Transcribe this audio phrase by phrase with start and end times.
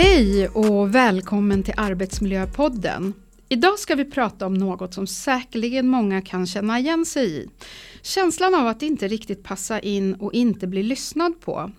[0.00, 3.14] Hej och välkommen till Arbetsmiljöpodden.
[3.48, 7.48] Idag ska vi prata om något som säkerligen många kan känna igen sig i.
[8.02, 11.70] Känslan av att inte riktigt passa in och inte bli lyssnad på.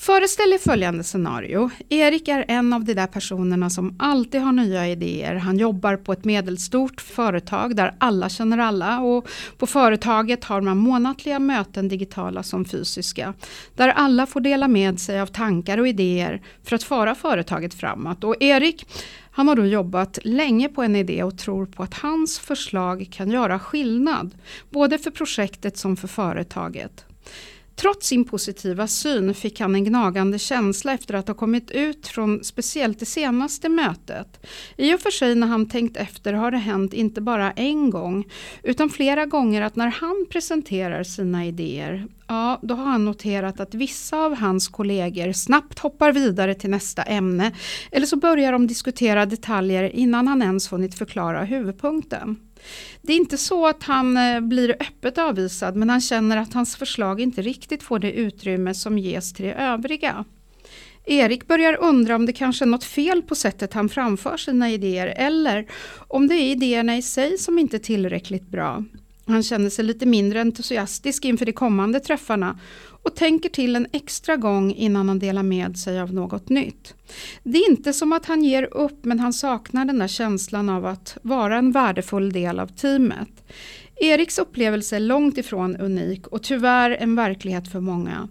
[0.00, 1.70] Föreställ er följande scenario.
[1.88, 5.34] Erik är en av de där personerna som alltid har nya idéer.
[5.34, 10.76] Han jobbar på ett medelstort företag där alla känner alla och på företaget har man
[10.76, 13.34] månatliga möten digitala som fysiska.
[13.76, 18.24] Där alla får dela med sig av tankar och idéer för att föra företaget framåt.
[18.24, 18.86] Och Erik
[19.30, 23.30] han har då jobbat länge på en idé och tror på att hans förslag kan
[23.30, 24.34] göra skillnad.
[24.70, 27.04] Både för projektet som för företaget.
[27.80, 32.44] Trots sin positiva syn fick han en gnagande känsla efter att ha kommit ut från
[32.44, 34.46] speciellt det senaste mötet.
[34.76, 38.24] I och för sig när han tänkt efter har det hänt inte bara en gång
[38.62, 43.74] utan flera gånger att när han presenterar sina idéer Ja, då har han noterat att
[43.74, 47.52] vissa av hans kollegor snabbt hoppar vidare till nästa ämne
[47.92, 52.36] eller så börjar de diskutera detaljer innan han ens hunnit förklara huvudpunkten.
[53.02, 56.76] Det är inte så att han eh, blir öppet avvisad men han känner att hans
[56.76, 60.24] förslag inte riktigt får det utrymme som ges till de övriga.
[61.04, 65.06] Erik börjar undra om det kanske är något fel på sättet han framför sina idéer
[65.06, 65.66] eller
[66.08, 68.84] om det är idéerna i sig som inte är tillräckligt bra.
[69.28, 72.58] Han känner sig lite mindre entusiastisk inför de kommande träffarna
[73.02, 76.94] och tänker till en extra gång innan han delar med sig av något nytt.
[77.42, 80.86] Det är inte som att han ger upp men han saknar den där känslan av
[80.86, 83.28] att vara en värdefull del av teamet.
[83.96, 88.28] Eriks upplevelse är långt ifrån unik och tyvärr en verklighet för många.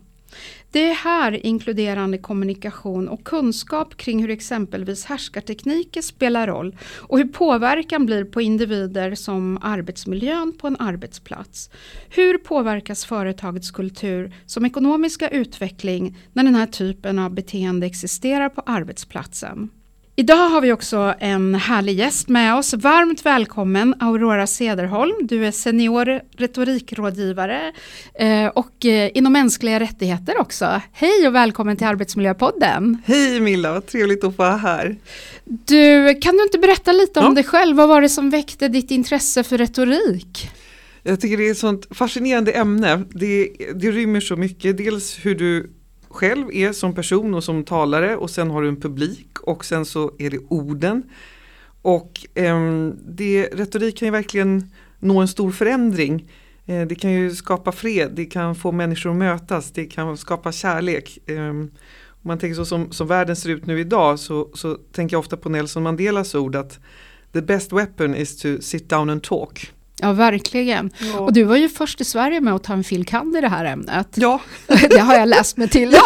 [0.77, 7.27] Det är här inkluderande kommunikation och kunskap kring hur exempelvis härskartekniker spelar roll och hur
[7.27, 11.69] påverkan blir på individer som arbetsmiljön på en arbetsplats.
[12.09, 18.61] Hur påverkas företagets kultur som ekonomiska utveckling när den här typen av beteende existerar på
[18.65, 19.69] arbetsplatsen?
[20.19, 22.73] Idag har vi också en härlig gäst med oss.
[22.73, 25.27] Varmt välkommen Aurora Sederholm.
[25.27, 27.73] Du är senior retorikrådgivare
[28.19, 30.81] eh, och eh, inom mänskliga rättigheter också.
[30.91, 33.01] Hej och välkommen till Arbetsmiljöpodden.
[33.05, 34.95] Hej Milla, vad trevligt att få vara här.
[35.45, 37.31] Du, kan du inte berätta lite om ja.
[37.31, 37.77] dig själv?
[37.77, 40.49] Vad var det som väckte ditt intresse för retorik?
[41.03, 43.03] Jag tycker det är ett sånt fascinerande ämne.
[43.09, 44.77] Det, det rymmer så mycket.
[44.77, 45.69] Dels hur du
[46.09, 49.85] själv är som person och som talare och sen har du en publik och sen
[49.85, 51.03] så är det orden.
[51.81, 56.31] Och eh, det, retorik kan ju verkligen nå en stor förändring.
[56.65, 60.51] Eh, det kan ju skapa fred, det kan få människor att mötas, det kan skapa
[60.51, 61.29] kärlek.
[61.29, 65.13] Eh, om man tänker så som, som världen ser ut nu idag så, så tänker
[65.13, 66.79] jag ofta på Nelson Mandelas ord att
[67.33, 69.71] the best weapon is to sit down and talk.
[70.01, 70.91] Ja, verkligen.
[71.13, 71.19] Ja.
[71.19, 73.65] Och du var ju först i Sverige med att ta en filkand i det här
[73.65, 74.07] ämnet.
[74.15, 74.41] Ja.
[74.67, 75.93] det har jag läst mig till.
[75.93, 76.01] Ja.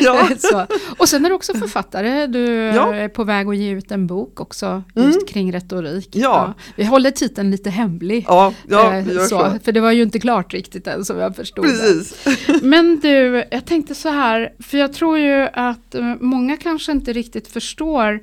[0.00, 0.28] ja.
[0.38, 0.66] Så.
[0.98, 2.26] Och sen är du också författare.
[2.26, 2.94] Du ja.
[2.94, 5.26] är på väg att ge ut en bok också just mm.
[5.28, 6.08] kring retorik.
[6.12, 6.20] Ja.
[6.22, 6.54] ja.
[6.76, 8.24] Vi håller titeln lite hemlig.
[8.28, 9.58] Ja, ja eh, så, så.
[9.64, 12.24] För det var ju inte klart riktigt än som jag förstod Precis.
[12.24, 12.62] det.
[12.62, 17.12] Men du, jag tänkte så här, för jag tror ju att eh, många kanske inte
[17.12, 18.20] riktigt förstår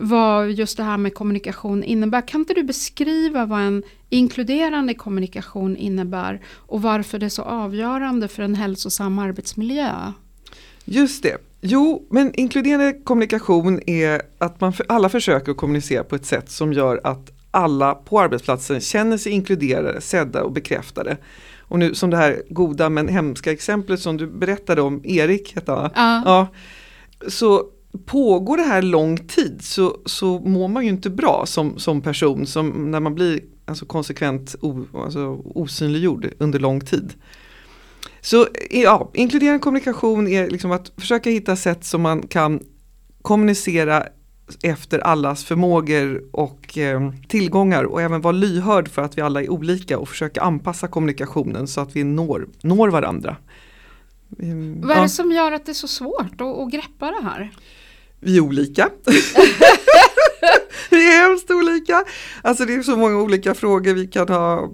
[0.00, 2.28] vad just det här med kommunikation innebär.
[2.28, 8.28] Kan inte du beskriva vad en inkluderande kommunikation innebär och varför det är så avgörande
[8.28, 10.12] för en hälsosam arbetsmiljö?
[10.84, 11.36] Just det.
[11.60, 16.72] Jo, men inkluderande kommunikation är att man för alla försöker kommunicera på ett sätt som
[16.72, 21.16] gör att alla på arbetsplatsen känner sig inkluderade, sedda och bekräftade.
[21.58, 25.72] Och nu som det här goda men hemska exemplet som du berättade om, Erik hette
[25.72, 26.22] han ja.
[26.24, 26.48] ja.
[27.28, 27.64] Så
[28.06, 32.46] pågår det här lång tid så, så mår man ju inte bra som, som person
[32.46, 37.14] som när man blir alltså konsekvent o, alltså osynliggjord under lång tid.
[38.20, 42.60] Så ja, inkluderande kommunikation är liksom att försöka hitta sätt som man kan
[43.22, 44.06] kommunicera
[44.62, 49.50] efter allas förmågor och eh, tillgångar och även vara lyhörd för att vi alla är
[49.50, 53.36] olika och försöka anpassa kommunikationen så att vi når, når varandra.
[54.76, 57.50] Vad är det som gör att det är så svårt att, att greppa det här?
[58.20, 58.90] Vi är olika.
[60.90, 62.04] vi är hemskt olika.
[62.42, 63.94] Alltså det är så många olika frågor.
[63.94, 64.70] Vi kan ha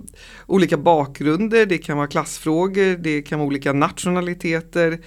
[0.47, 4.99] olika bakgrunder, det kan vara klassfrågor, det kan vara olika nationaliteter.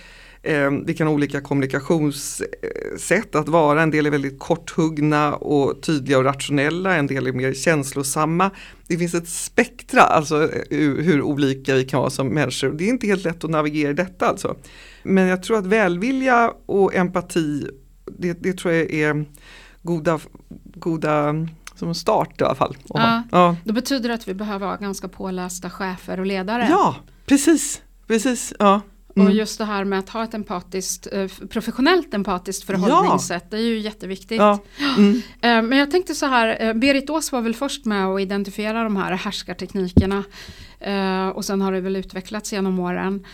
[0.44, 3.82] Eh, vi kan ha olika kommunikationssätt att vara.
[3.82, 8.52] En del är väldigt korthuggna och tydliga och rationella, en del är mer känslosamma.
[8.88, 12.70] Det finns ett spektra, alltså hur, hur olika vi kan vara som människor.
[12.70, 14.56] Det är inte helt lätt att navigera i detta alltså.
[15.04, 17.68] Men jag tror att välvilja och empati
[18.18, 19.26] det, det tror jag är
[19.82, 20.20] goda,
[20.76, 21.34] goda
[21.76, 22.78] som start i alla fall.
[22.88, 23.56] Ja, ja.
[23.64, 26.68] Då betyder det att vi behöver ha ganska pålästa chefer och ledare.
[26.70, 26.96] Ja,
[27.26, 27.82] precis.
[28.08, 28.82] precis ja.
[29.10, 29.34] Och mm.
[29.34, 33.58] just det här med att ha ett empatiskt, eh, professionellt empatiskt förhållningssätt, ja.
[33.58, 34.38] det är ju jätteviktigt.
[34.40, 34.60] Ja.
[34.98, 35.22] Mm.
[35.42, 38.96] Eh, men jag tänkte så här, Berit Ås var väl först med att identifiera de
[38.96, 40.24] här härskarteknikerna.
[41.34, 43.26] Och sen har det väl utvecklats genom åren.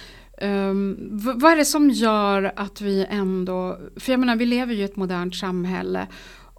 [1.32, 4.84] Vad är det som gör att vi ändå, för jag menar vi lever ju i
[4.84, 6.08] ett modernt samhälle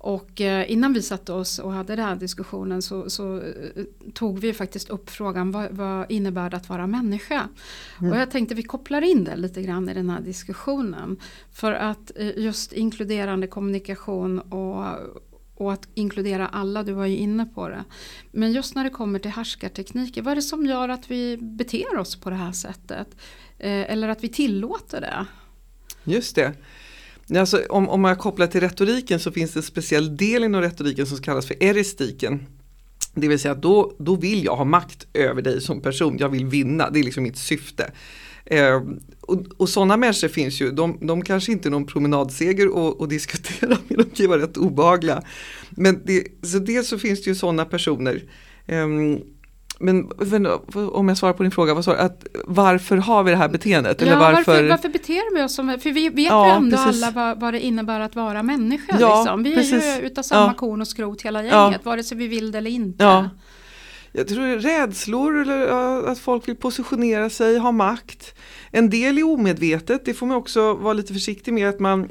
[0.06, 3.84] och eh, innan vi satte oss och hade den här diskussionen så, så eh,
[4.14, 7.48] tog vi faktiskt upp frågan vad, vad innebär det att vara människa?
[8.00, 8.12] Mm.
[8.12, 11.16] Och jag tänkte vi kopplar in det lite grann i den här diskussionen.
[11.52, 14.84] För att eh, just inkluderande kommunikation och,
[15.54, 17.84] och att inkludera alla, du var ju inne på det.
[18.32, 21.98] Men just när det kommer till härskartekniker, vad är det som gör att vi beter
[21.98, 23.16] oss på det här sättet?
[23.58, 25.26] Eh, eller att vi tillåter det?
[26.04, 26.52] Just det.
[27.36, 31.06] Alltså, om, om man kopplar till retoriken så finns det en speciell del inom retoriken
[31.06, 32.46] som kallas för eristiken.
[33.14, 36.28] Det vill säga att då, då vill jag ha makt över dig som person, jag
[36.28, 37.92] vill vinna, det är liksom mitt syfte.
[38.44, 38.82] Eh,
[39.20, 43.78] och, och sådana människor finns ju, de, de kanske inte är någon promenadseger att diskutera
[43.88, 45.22] med, de kan vara rätt obehagliga.
[45.70, 48.22] Men det, så dels så finns det ju sådana personer.
[48.66, 48.86] Eh,
[49.78, 50.10] men
[50.92, 54.00] om jag svarar på din fråga, vad sa att varför har vi det här beteendet?
[54.00, 54.52] Ja, eller varför...
[54.52, 57.02] Varför, varför beter vi oss som, för vi vet ja, ju ändå precis.
[57.02, 58.96] alla vad, vad, det innebär att vara människa.
[59.00, 59.42] Ja, liksom.
[59.42, 59.84] Vi precis.
[59.84, 60.54] är ju utav samma ja.
[60.54, 61.90] korn och skrot hela gänget, ja.
[61.90, 63.04] vare sig vi vill det eller inte.
[63.04, 63.30] Ja.
[64.12, 65.68] Jag tror rädslor eller
[66.08, 68.34] att folk vill positionera sig, ha makt.
[68.70, 72.08] En del är omedvetet, det får man också vara lite försiktig med att man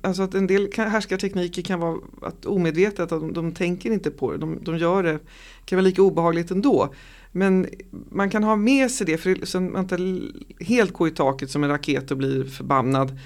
[0.00, 4.32] Alltså att en del härskartekniker kan vara att omedvetet, att de, de tänker inte på
[4.32, 5.18] det, de, de gör det.
[5.64, 6.94] kan vara lika obehagligt ändå.
[7.32, 7.66] Men
[8.10, 10.20] man kan ha med sig det för så man inte
[10.64, 13.18] helt går i taket som en raket och blir förbannad.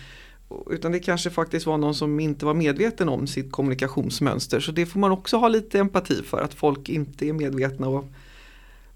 [0.70, 4.60] Utan det kanske faktiskt var någon som inte var medveten om sitt kommunikationsmönster.
[4.60, 8.04] Så det får man också ha lite empati för, att folk inte är medvetna och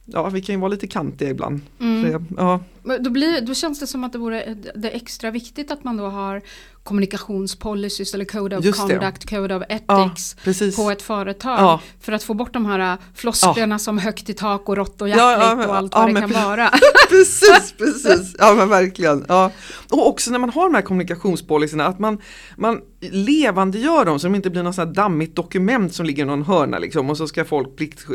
[0.06, 1.61] Ja, vi kan ju vara lite kantiga ibland.
[1.81, 2.26] Mm.
[2.37, 2.61] ja.
[3.00, 6.06] då, blir, då känns det som att det vore det extra viktigt att man då
[6.06, 6.43] har
[6.85, 9.37] kommunikationspolicies eller code of Just conduct, det.
[9.37, 11.59] code of ethics ja, på ett företag.
[11.59, 11.81] Ja.
[12.01, 13.79] För att få bort de här äh, flosklerna ja.
[13.79, 16.71] som högt i tak och rått och hjärtligt och allt vad det kan vara.
[17.09, 19.25] precis, precis, ja men verkligen.
[19.29, 19.51] Ja.
[19.91, 22.19] Och också när man har de här kommunikationspolicyerna att man,
[22.57, 26.43] man levandegör dem så de inte blir något sånt dammigt dokument som ligger i någon
[26.43, 28.07] hörna liksom, och så ska folk plikt,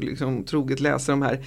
[0.00, 1.44] liksom, troget läsa de här.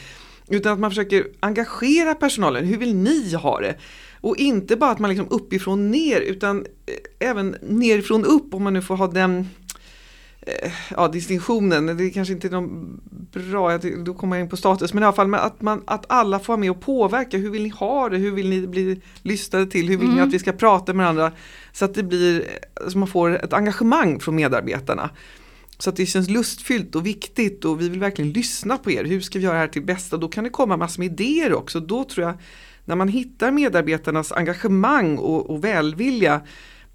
[0.47, 3.75] Utan att man försöker engagera personalen, hur vill ni ha det?
[4.21, 8.73] Och inte bara att man liksom uppifrån ner utan eh, även nerifrån upp om man
[8.73, 9.47] nu får ha den
[10.41, 13.01] eh, ja, distinktionen, det är kanske inte är någon
[13.31, 16.39] bra, då kommer jag in på status, men i alla fall att, man, att alla
[16.39, 19.65] får vara med och påverka, hur vill ni ha det, hur vill ni bli lyssnade
[19.65, 20.15] till, hur vill mm.
[20.15, 21.31] ni att vi ska prata med varandra?
[21.71, 22.43] Så att det blir,
[22.87, 25.09] så man får ett engagemang från medarbetarna.
[25.77, 29.21] Så att det känns lustfyllt och viktigt och vi vill verkligen lyssna på er, hur
[29.21, 30.17] ska vi göra det här till bästa?
[30.17, 32.37] Då kan det komma massor med idéer också, då tror jag
[32.89, 36.41] när man hittar medarbetarnas engagemang och, och välvilja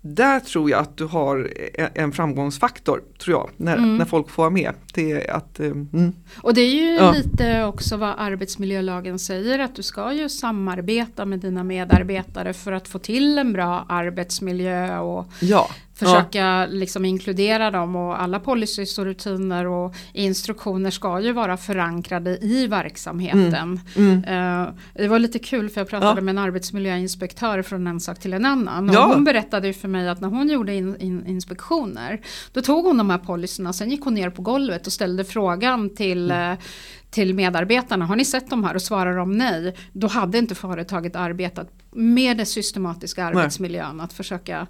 [0.01, 1.53] där tror jag att du har
[1.95, 3.97] en framgångsfaktor, tror jag, när, mm.
[3.97, 4.75] när folk får vara med.
[4.95, 6.13] Det är att, eh, mm.
[6.37, 7.13] Och det är ju ja.
[7.13, 12.89] lite också vad arbetsmiljölagen säger, att du ska ju samarbeta med dina medarbetare för att
[12.89, 16.67] få till en bra arbetsmiljö och ja försöka ja.
[16.67, 22.67] liksom inkludera dem och alla policies och rutiner och instruktioner ska ju vara förankrade i
[22.67, 23.81] verksamheten.
[23.97, 24.23] Mm.
[24.27, 24.67] Mm.
[24.67, 26.21] Uh, det var lite kul för jag pratade ja.
[26.21, 28.89] med en arbetsmiljöinspektör från en sak till en annan.
[28.89, 29.07] Och ja.
[29.15, 32.21] Hon berättade för mig att när hon gjorde in, in, inspektioner
[32.53, 35.95] då tog hon de här policyerna sen gick hon ner på golvet och ställde frågan
[35.95, 36.57] till, mm
[37.15, 38.75] till medarbetarna, har ni sett de här?
[38.75, 44.05] Och svarar de nej, då hade inte företaget arbetat med den systematiska arbetsmiljön, nej.
[44.05, 44.67] att försöka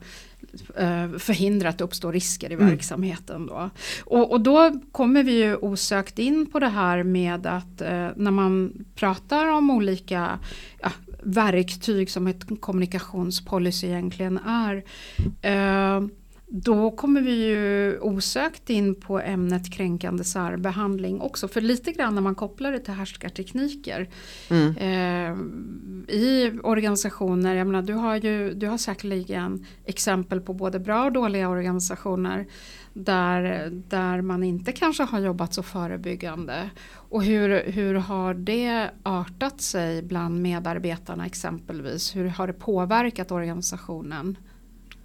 [1.18, 2.66] förhindra att det uppstår risker i mm.
[2.66, 3.46] verksamheten.
[3.46, 3.70] Då.
[4.04, 8.30] Och, och, då kommer vi ju osökt in på det här med att uh, när
[8.30, 10.38] man pratar om olika
[10.80, 10.90] ja,
[11.22, 16.08] verktyg som ett kommunikationspolicy egentligen är uh,
[16.46, 21.48] då kommer vi ju osökt in på ämnet kränkande särbehandling också.
[21.48, 24.08] För lite grann när man kopplar det till härskartekniker.
[24.50, 24.76] Mm.
[24.76, 31.04] Eh, I organisationer, jag menar du har ju du har säkerligen exempel på både bra
[31.04, 32.46] och dåliga organisationer.
[32.92, 36.70] Där, där man inte kanske har jobbat så förebyggande.
[36.90, 42.16] Och hur, hur har det artat sig bland medarbetarna exempelvis?
[42.16, 44.38] Hur har det påverkat organisationen?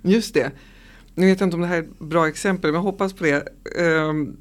[0.01, 0.51] Just det.
[1.15, 3.23] Nu vet jag inte om det här är ett bra exempel men jag hoppas på
[3.23, 3.47] det.
[3.79, 4.37] Um,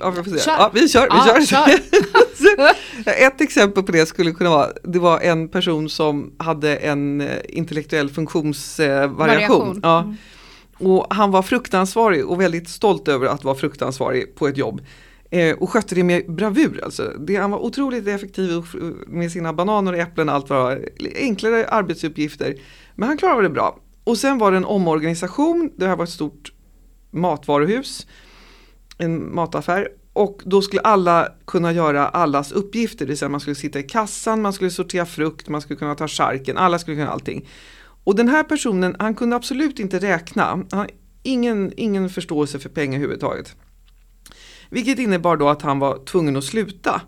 [0.00, 0.38] ja, vi, får se.
[0.38, 0.52] Kör.
[0.58, 1.02] Ja, vi kör.
[1.02, 2.70] Vi ja, kör.
[3.26, 7.36] ett exempel på det skulle kunna vara, det var en person som hade en eh,
[7.48, 9.80] intellektuell funktionsvariation.
[9.82, 9.98] Ja.
[10.00, 10.16] Mm.
[10.78, 14.80] Och han var fruktansvarig och väldigt stolt över att vara fruktansvarig på ett jobb.
[15.30, 16.80] Eh, och skötte det med bravur.
[16.84, 17.12] Alltså.
[17.18, 18.62] Det, han var otroligt effektiv
[19.06, 20.78] med sina bananer och äpplen och allt vad.
[21.14, 22.54] Enklare arbetsuppgifter.
[22.94, 23.78] Men han klarade det bra.
[24.06, 25.70] Och sen var det en omorganisation.
[25.76, 26.52] Det här var ett stort
[27.10, 28.06] matvaruhus.
[28.98, 29.88] En mataffär.
[30.12, 32.98] Och då skulle alla kunna göra allas uppgifter.
[32.98, 35.94] Det vill säga man skulle sitta i kassan, man skulle sortera frukt, man skulle kunna
[35.94, 36.56] ta charken.
[36.56, 37.48] Alla skulle kunna allting.
[38.04, 40.64] Och den här personen, han kunde absolut inte räkna.
[40.70, 40.88] Han
[41.22, 43.56] ingen, ingen förståelse för pengar överhuvudtaget.
[44.70, 47.00] Vilket innebar då att han var tvungen att sluta.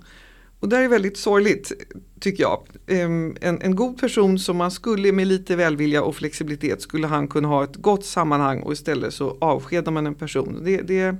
[0.60, 1.72] Och det här är väldigt sorgligt
[2.20, 2.66] tycker jag.
[2.86, 7.48] En, en god person som man skulle med lite välvilja och flexibilitet skulle han kunna
[7.48, 10.60] ha ett gott sammanhang och istället så avskedar man en person.
[10.64, 11.16] Det, det,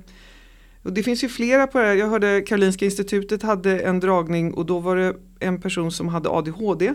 [0.83, 1.95] och det finns ju flera på det här.
[1.95, 6.29] Jag hörde Karolinska institutet hade en dragning och då var det en person som hade
[6.29, 6.93] ADHD.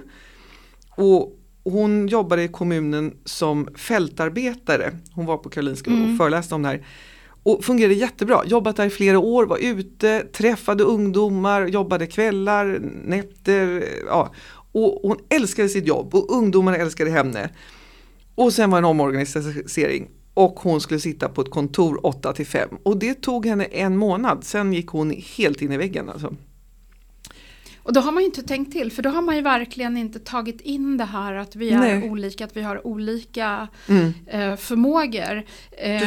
[0.97, 4.93] Och hon jobbade i kommunen som fältarbetare.
[5.13, 6.11] Hon var på Karolinska mm.
[6.11, 6.87] och föreläste om det här.
[7.45, 13.85] Och fungerade jättebra, jobbat där i flera år, var ute, träffade ungdomar, jobbade kvällar, nätter.
[14.07, 14.35] Ja.
[14.73, 17.51] Och hon älskade sitt jobb och ungdomarna älskade henne.
[18.35, 22.47] Och sen var det en omorganisering och hon skulle sitta på ett kontor 8 till
[22.47, 26.09] 5 och det tog henne en månad, sen gick hon helt in i väggen.
[26.09, 26.35] Alltså.
[27.85, 30.19] Och då har man ju inte tänkt till för då har man ju verkligen inte
[30.19, 32.11] tagit in det här att vi är Nej.
[32.11, 34.15] olika, att vi har olika mm.
[34.27, 35.45] eh, förmågor.
[35.71, 36.03] Eh,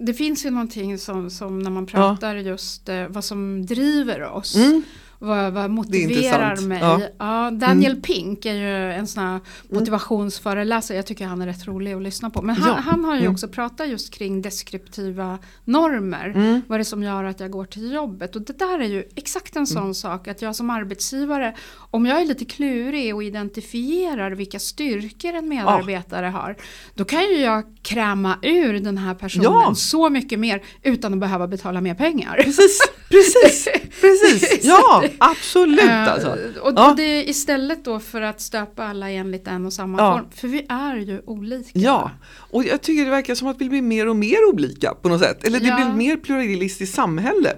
[0.00, 2.42] det finns ju någonting som, som när man pratar ja.
[2.42, 4.56] just eh, vad som driver oss.
[4.56, 4.82] Mm
[5.22, 6.78] vad, vad motiverar mig.
[6.80, 7.00] Ja.
[7.18, 8.02] ja Daniel mm.
[8.02, 9.42] Pink är ju en sån här mm.
[9.68, 10.96] motivationsföreläsare.
[10.96, 12.42] Jag tycker han är rätt rolig att lyssna på.
[12.42, 12.80] Men han, ja.
[12.90, 13.32] han har ju mm.
[13.32, 16.32] också pratat just kring deskriptiva normer.
[16.34, 16.62] Mm.
[16.66, 18.36] Vad är det som gör att jag går till jobbet.
[18.36, 19.94] Och det där är ju exakt en sån mm.
[19.94, 20.28] sak.
[20.28, 21.56] Att jag som arbetsgivare,
[21.90, 26.32] om jag är lite klurig och identifierar vilka styrkor en medarbetare ja.
[26.32, 26.56] har.
[26.94, 31.46] Då kan ju jag kräma ur den här personen så mycket mer utan att behöva
[31.46, 32.36] betala mer pengar.
[32.36, 33.68] Precis, precis,
[34.00, 34.64] precis.
[34.64, 36.28] Ja, absolut uh, alltså.
[36.62, 36.94] Och ja.
[36.96, 40.18] det är istället då för att stöpa alla enligt en och samma ja.
[40.18, 40.30] form.
[40.30, 41.70] För vi är ju olika.
[41.72, 45.08] Ja, och jag tycker det verkar som att vi blir mer och mer olika på
[45.08, 45.44] något sätt.
[45.44, 45.76] Eller det ja.
[45.76, 47.56] blir mer pluralistiskt samhälle.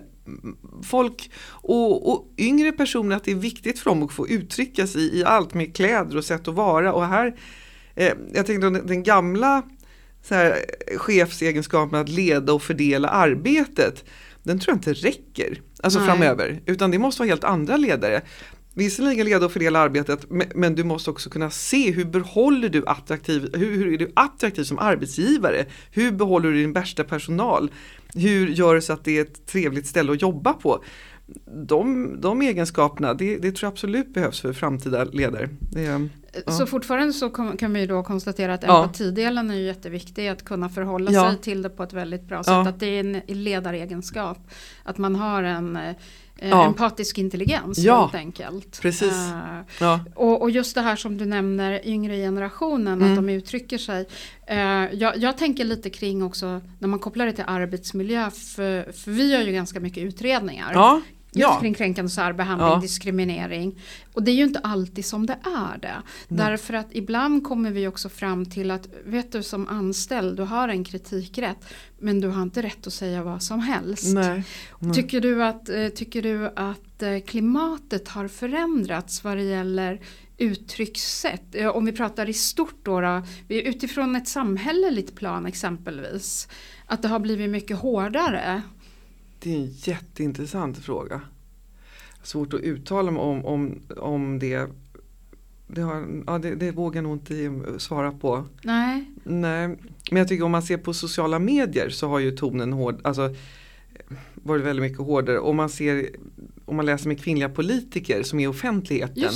[0.83, 5.19] Folk och, och, yngre personer att det är viktigt för dem att få uttrycka sig
[5.19, 6.93] i allt med kläder och sätt att vara.
[6.93, 7.35] Och här,
[7.95, 9.63] eh, jag tänkte den, den gamla
[10.23, 10.59] så här,
[10.97, 14.05] chefsegenskapen att leda och fördela arbetet
[14.43, 16.61] den tror jag inte räcker alltså framöver.
[16.67, 18.23] Utan det måste vara helt andra ledare.
[18.75, 23.51] Visserligen leda och fördela arbetet men du måste också kunna se hur behåller du attraktiv,
[23.55, 25.67] hur, hur är du attraktiv som arbetsgivare?
[25.91, 27.71] Hur behåller du din bästa personal?
[28.15, 30.85] Hur gör du så att det är ett trevligt ställe att jobba på?
[31.45, 35.49] De, de egenskaperna, det, det tror jag absolut behövs för framtida ledare.
[35.61, 36.01] Det, ja.
[36.47, 40.29] Så fortfarande så kan vi då konstatera att empatidelen är jätteviktig.
[40.29, 41.31] Att kunna förhålla ja.
[41.31, 42.67] sig till det på ett väldigt bra sätt.
[42.67, 44.39] Att det är en ledaregenskap.
[44.83, 46.67] Att man har en eh, ja.
[46.67, 48.01] empatisk intelligens ja.
[48.01, 48.81] helt enkelt.
[48.83, 49.13] Precis.
[49.13, 50.01] Uh, ja.
[50.15, 53.11] och, och, just det här som du nämner, yngre generationen, mm.
[53.11, 54.07] att de uttrycker sig.
[54.51, 59.11] Uh, jag, jag, tänker lite kring också när man kopplar det till arbetsmiljö, för, för
[59.11, 61.01] vi gör ju ganska mycket utredningar ja.
[61.35, 62.79] Just kring kränkande särbehandling, ja.
[62.81, 63.81] diskriminering.
[64.13, 66.03] Och det är ju inte alltid som det är det.
[66.29, 66.39] Nej.
[66.47, 70.69] Därför att ibland kommer vi också fram till att, vet du som anställd, du har
[70.69, 71.65] en kritikrätt.
[71.99, 74.15] Men du har inte rätt att säga vad som helst.
[74.15, 74.45] Nej.
[74.79, 74.95] Nej.
[74.95, 80.01] Tycker, du att, eh, tycker du att eh, klimatet har förändrats vad det gäller
[80.39, 81.55] uttryckssätt?
[81.55, 86.49] Eh, om vi pratar i stort då, då utifrån ett samhälleligt plan exempelvis.
[86.87, 88.63] Att det har blivit mycket hårdare.
[89.43, 91.21] Det är en jätteintressant fråga.
[92.23, 94.67] Svårt att uttala mig om, om, om det.
[95.67, 98.45] Det, har, ja, det, det vågar jag nog inte svara på.
[98.63, 99.11] Nej.
[99.25, 99.67] Nej.
[100.11, 103.35] Men jag tycker om man ser på sociala medier så har ju tonen hård, alltså,
[104.35, 105.39] varit väldigt mycket hårdare.
[105.39, 106.11] Om man, ser,
[106.65, 109.33] om man läser med kvinnliga politiker som är i offentligheten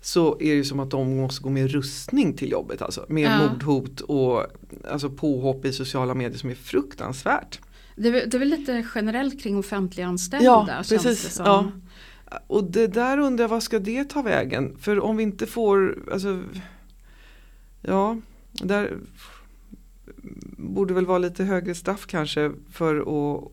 [0.00, 2.82] så är det som att de måste gå med rustning till jobbet.
[2.82, 3.48] Alltså, med ja.
[3.48, 4.46] mordhot och
[4.90, 7.60] alltså, påhopp i sociala medier som är fruktansvärt.
[8.02, 10.44] Det, det är väl lite generellt kring offentliganställda.
[10.46, 11.36] Ja, precis.
[11.38, 11.70] Ja.
[12.46, 14.76] Och det där undrar jag, vad ska det ta vägen?
[14.78, 16.42] För om vi inte får, alltså,
[17.82, 18.16] ja,
[18.52, 18.98] där
[20.56, 23.06] borde väl vara lite högre straff kanske för att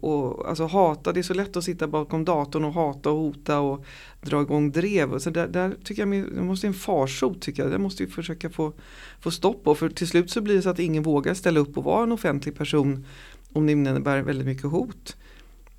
[0.04, 1.14] och, alltså hata.
[1.14, 3.86] Det är så lätt att sitta bakom datorn och hata och hota och
[4.22, 5.20] dra igång drev.
[5.20, 7.72] Så där, där tycker jag det måste en farsot tycker jag.
[7.72, 8.74] Det måste vi försöka få,
[9.20, 9.76] få stopp på.
[9.76, 12.12] För till slut så blir det så att ingen vågar ställa upp och vara en
[12.12, 13.06] offentlig person
[13.54, 15.18] om det innebär väldigt mycket hot.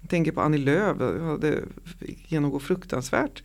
[0.00, 1.62] Jag tänker på Annie Lööf, hade
[2.28, 3.42] genomgå fruktansvärt.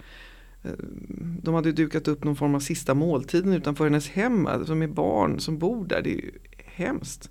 [1.41, 5.39] De hade dukat upp någon form av sista måltiden utanför hennes hem, alltså med barn
[5.39, 6.01] som bor där.
[6.01, 6.31] Det är ju
[6.65, 7.29] hemskt.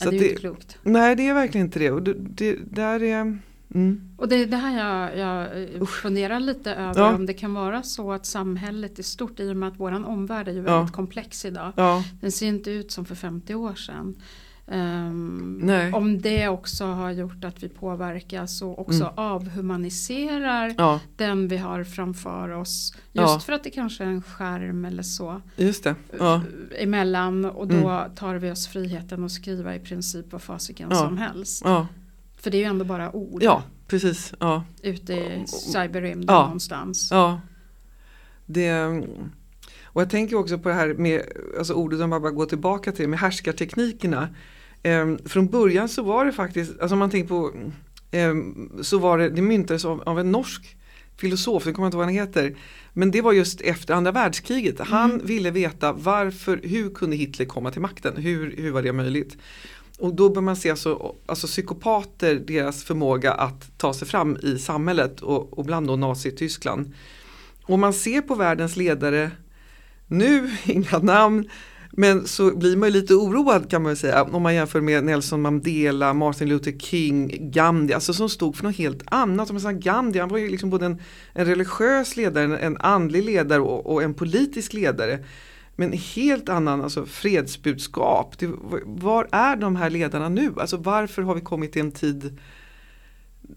[0.00, 0.78] Ja, det är ju inte klokt.
[0.82, 1.90] Nej det är verkligen inte det.
[1.90, 3.38] Och det, det där är,
[3.74, 4.00] Mm.
[4.16, 7.14] Och det är det här jag, jag eh, funderar lite över Ja.
[7.14, 10.48] om det kan vara så att samhället är stort i och med att våran omvärld
[10.48, 10.76] är ju Ja.
[10.76, 11.72] väldigt komplex idag.
[11.76, 14.16] Ja, Den ser inte ut som för 50 år sedan.
[14.68, 15.92] Nej.
[15.92, 19.12] Om det också har gjort att vi påverkas och också Mm.
[19.16, 22.92] avhumaniserar ja, den vi har framför oss.
[22.94, 23.38] Just Ja.
[23.40, 25.94] för att det kanske är en skärm eller så just det.
[26.18, 26.42] Ja,
[26.78, 28.14] emellan och då Mm.
[28.14, 30.96] tar vi oss friheten att skriva i princip vad fasiken Ja.
[30.96, 31.64] som helst.
[32.36, 34.34] För det är ju ändå bara ord ja precis.
[34.40, 37.08] Ja, ute i cyberrymden någonstans.
[37.12, 37.40] ja.
[38.46, 38.84] Det,
[39.84, 41.22] och jag tänker också på det här med
[41.58, 44.28] alltså ordet som man bara går tillbaka till med härskarteknikerna.
[44.86, 47.52] Ehm, från början så var det faktiskt, alltså om man tänker på,
[48.10, 50.76] ehm, så var det, det myntades av, av en norsk
[51.16, 52.56] filosof, jag kommer inte ihåg vad han heter.
[52.92, 54.80] Men det var just efter andra världskriget.
[54.80, 55.26] Han Mm.
[55.26, 58.16] ville veta varför, hur kunde Hitler komma till makten?
[58.16, 59.36] Hur, hur var det möjligt?
[59.98, 64.58] Och då bör man se alltså, alltså psykopater, deras förmåga att ta sig fram i
[64.58, 66.92] samhället och, och bland då Nazityskland.
[67.62, 69.30] Och man ser på världens ledare
[70.06, 71.48] nu, inga namn,
[71.98, 75.04] men så blir man ju lite oroad kan man ju säga om man jämför med
[75.04, 79.50] Nelson Mandela, Martin Luther King, Gandhi, alltså som stod för något helt annat.
[79.50, 83.24] Om man Gandhi, han var ju liksom både en, en religiös ledare, en, en andlig
[83.24, 85.24] ledare och, och en politisk ledare.
[85.76, 88.38] Men helt annan alltså fredsbudskap.
[88.38, 88.50] Det,
[88.84, 90.52] var är de här ledarna nu?
[90.56, 92.38] Alltså varför har vi kommit till en tid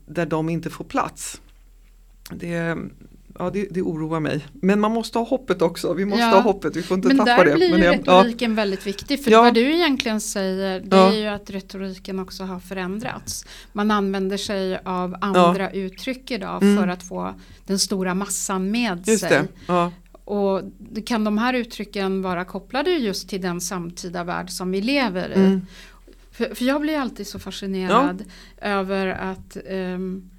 [0.05, 1.41] där de inte får plats?
[2.31, 2.77] Det,
[3.39, 4.45] ja, det, det oroar mig.
[4.53, 5.93] Men man måste ha hoppet också.
[5.93, 6.27] Vi måste Ja.
[6.31, 7.55] ha hoppet, vi får inte Men tappa där det.
[7.55, 9.23] blir ju Men jag- ja, retoriken väldigt viktig.
[9.23, 9.41] För Ja.
[9.41, 13.45] vad du egentligen säger det är ju att retoriken också har förändrats.
[13.73, 16.77] Man använder sig av andra uttryck idag Mm.
[16.77, 17.33] för att få
[17.65, 19.41] den stora massan med just sig.
[20.23, 20.61] Och
[21.05, 25.33] kan de här uttrycken vara kopplade just till den samtida värld som vi lever i?
[25.45, 25.61] mm,
[26.31, 28.23] För, för jag blir alltid så fascinerad
[28.61, 30.29] över att ehm,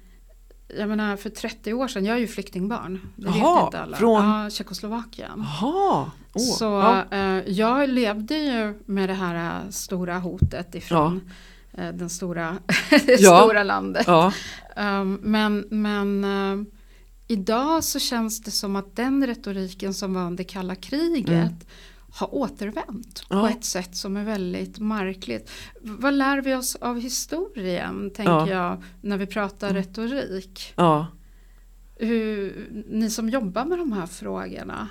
[0.77, 2.99] jag menar för 30 år sedan, jag är ju flyktingbarn.
[3.15, 3.97] Det Jaha, vet inte alla.
[3.97, 5.45] från- Ja, Tjeckoslovakien.
[5.61, 7.05] Jaha, Åh, Så ja.
[7.17, 11.21] eh, jag levde ju med det här eh, stora hotet ifrån
[11.73, 12.57] eh, den stora,
[12.89, 13.39] det Ja.
[13.41, 14.03] stora landet.
[14.07, 14.33] ja,
[14.77, 16.65] Um, men men eh,
[17.27, 21.55] idag så känns det som att den retoriken som var under kalla kriget Mm.
[22.13, 23.49] Har återvänt på Ja.
[23.49, 25.49] ett sätt som är väldigt märkligt.
[25.81, 28.49] Vad lär vi oss av historien, tänker Ja.
[28.49, 29.81] jag, när vi pratar Mm.
[29.81, 30.73] retorik?
[30.75, 31.07] ja.
[31.95, 34.87] Hur, ni som jobbar med de här frågorna.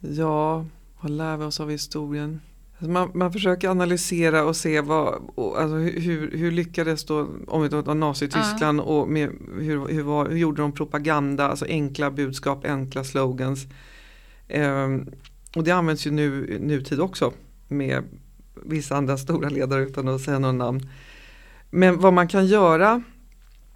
[0.00, 0.66] Ja,
[1.00, 2.40] vad lär vi oss av historien?
[2.78, 7.62] Alltså Man, man försöker analysera och se vad, och, alltså hur, hur, lyckades då, om
[7.62, 12.64] vi tar Nazityskland och med, hur, hur, var, hur gjorde de propaganda, alltså enkla budskap,
[12.64, 13.66] enkla slogans.
[14.48, 15.10] Ehm,
[15.56, 17.32] och det används ju nu nutid också
[17.68, 18.02] med
[18.54, 20.88] vissa andra stora ledare utan att säga några namn.
[21.70, 23.02] Men vad man kan göra,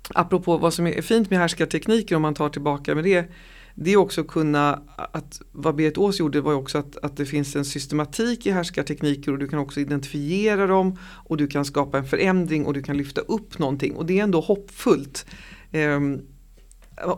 [0.09, 3.31] apropå vad som är fint med härskartekniker om man tar tillbaka med det,
[3.75, 7.27] det är också kunna, att vad Berit Ås gjorde var ju också att, att det
[7.27, 11.99] finns en systematik i härskartekniker och du kan också identifiera dem och du kan skapa
[11.99, 15.27] en förändring och du kan lyfta upp någonting och det är ändå hoppfullt.
[15.73, 16.21] Ehm,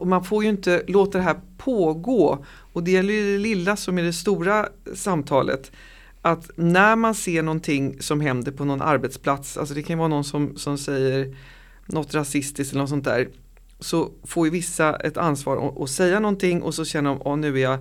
[0.04, 3.98] man får ju inte låta det här pågå och det gäller ju det lilla som
[3.98, 5.72] är det stora samtalet.
[6.22, 10.24] Att när man ser någonting som händer på någon arbetsplats, alltså det kan vara någon
[10.24, 11.36] som, som säger
[11.86, 13.28] något rasistiskt eller något sånt där
[13.80, 17.58] så får ju vissa ett ansvar att, säga någonting och så känner de, att nu
[17.58, 17.78] är jag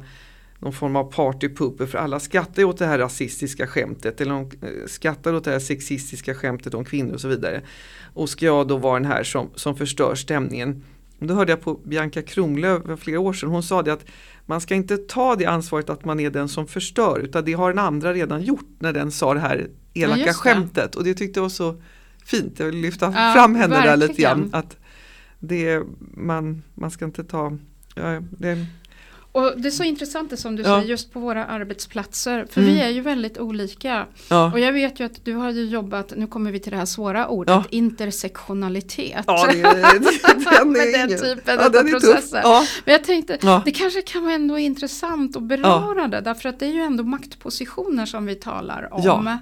[0.59, 4.41] någon form av partypooper för alla skrattar ju åt det här rasistiska skämtet eller de
[4.41, 7.61] eh, skrattar åt det här sexistiska skämtet om kvinnor och så vidare.
[8.13, 10.83] Och ska jag då vara den här som, som förstör stämningen.
[11.19, 14.05] Då hörde jag på Bianca Kronlöf för flera år sedan, hon sa det att
[14.45, 17.69] man ska inte ta det ansvaret att man är den som förstör utan det har
[17.69, 20.33] den andra redan gjort när den sa det här elaka det.
[20.33, 21.81] skämtet och det tyckte jag var så
[22.25, 24.37] fint, jag vill lyfta Ja, fram henne där lite verkligen.
[24.39, 24.49] grann.
[24.53, 24.77] Att
[25.39, 25.81] det,
[26.13, 27.57] man, man ska inte ta,
[27.95, 28.65] ja, det,
[29.37, 30.67] Och det är så intressant det som du Ja.
[30.79, 32.45] säger just på våra arbetsplatser.
[32.49, 32.73] För Mm.
[32.73, 34.05] vi är ju väldigt olika.
[34.29, 34.51] ja.
[34.53, 36.85] Och jag vet ju att du har ju jobbat, nu kommer vi till det här
[36.85, 37.63] svåra ordet, Ja.
[37.69, 39.23] intersektionalitet.
[39.27, 39.63] Ja, det, den
[40.71, 42.41] Med är den ingen- typen av är processer.
[42.85, 46.21] Men jag tänkte, det kanske kan vara ändå intressant att beröra det.
[46.21, 49.37] Därför att det är ju ändå maktpositioner som vi talar om.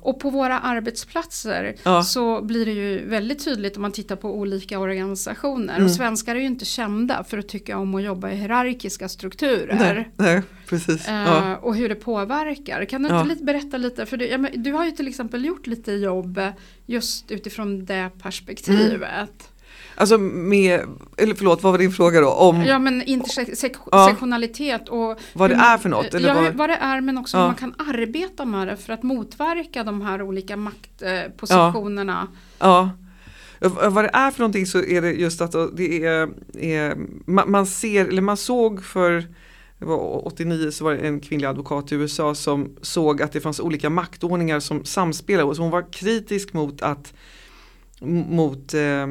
[0.00, 4.78] Och på våra arbetsplatser så blir det ju väldigt tydligt om man tittar på olika
[4.78, 5.74] organisationer.
[5.74, 5.84] Mm.
[5.86, 9.37] Och svenskar är ju inte kända för att tycka om att jobba i hierarkiska strukturer.
[9.40, 11.08] Nej, nej, precis.
[11.08, 11.56] Eh, Ja.
[11.56, 12.84] Och hur det påverkar.
[12.84, 13.16] Kan du Ja.
[13.20, 14.06] inte lite berätta lite?
[14.06, 16.48] För du, ja, du har ju till exempel gjort lite jobb eh,
[16.86, 19.50] just utifrån det perspektivet.
[19.94, 20.80] Alltså med,
[21.16, 22.28] eller förlåt, vad var din fråga då?
[22.30, 26.14] Om Ja men intersektionalitet och vad det är för något?
[26.14, 27.40] Eller ja, vad, vad det är men också Ja.
[27.40, 32.28] hur man kan arbeta med det för att motverka de här olika maktpositionerna.
[32.58, 32.90] ja.
[33.60, 37.66] Vad det är för någonting så är det just att det är, är man, man
[37.66, 39.24] ser, eller man såg för
[39.78, 43.40] det var 89 så var det en kvinnlig advokat i USA som såg att det
[43.40, 45.54] fanns olika maktordningar som samspelade.
[45.54, 47.14] Så hon var kritisk mot att
[48.00, 49.06] mot, eh,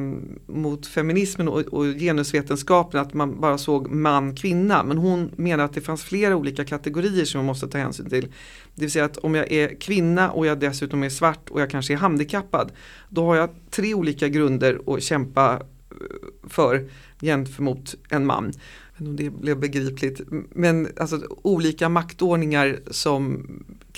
[0.46, 4.84] mot feminismen och, och genusvetenskapen att man bara såg man kvinna.
[4.84, 8.28] Men hon menar att det fanns flera olika kategorier som man måste ta hänsyn till.
[8.74, 11.70] Det vill säga att om jag är kvinna och jag dessutom är svart och jag
[11.70, 12.72] kanske är handikappad.
[13.08, 15.96] Då har jag tre olika grunder att kämpa eh,
[16.48, 18.52] för gentemot en man
[18.96, 20.20] Men det blev begripligt.
[20.50, 23.46] Men alltså olika maktordningar som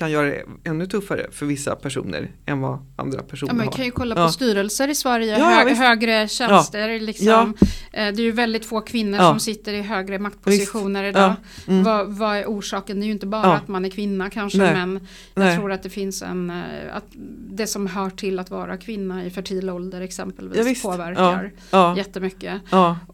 [0.00, 3.72] kan göra det ännu tuffare för vissa personer än vad andra personer ja, man har.
[3.72, 4.28] kan ju kolla på ja.
[4.28, 6.88] styrelser i Sverige, ja, hö högre tjänster.
[6.88, 6.98] Ja.
[6.98, 7.54] Liksom.
[7.92, 11.16] Det är ju väldigt få kvinnor som sitter i högre maktpositioner visst.
[11.16, 11.34] idag.
[11.66, 11.84] Mm.
[11.84, 13.00] Vad, vad, är orsaken?
[13.00, 14.74] Det är ju inte bara att man är kvinna kanske Nej.
[14.74, 15.56] men jag Nej.
[15.56, 17.04] tror att det finns en, eh, att
[17.50, 21.96] det som hör till att vara kvinna i fertil ålder exempelvis påverkar ja.
[21.96, 22.62] jättemycket.